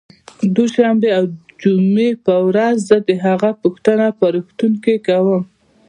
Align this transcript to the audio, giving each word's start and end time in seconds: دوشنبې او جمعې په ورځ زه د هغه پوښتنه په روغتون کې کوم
دوشنبې 0.55 1.09
او 1.17 1.23
جمعې 1.61 2.09
په 2.25 2.33
ورځ 2.47 2.75
زه 2.89 2.97
د 3.07 3.09
هغه 3.25 3.49
پوښتنه 3.61 4.05
په 4.17 4.25
روغتون 4.35 4.73
کې 4.83 4.95
کوم 5.07 5.41